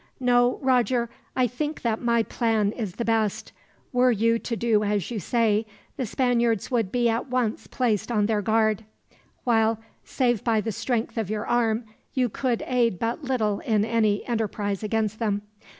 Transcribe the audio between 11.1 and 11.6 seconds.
of your